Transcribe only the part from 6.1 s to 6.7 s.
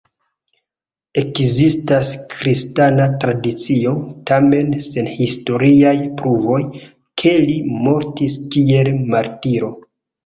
pruvoj,